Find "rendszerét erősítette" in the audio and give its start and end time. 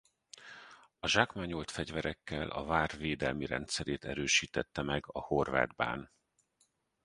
3.45-4.81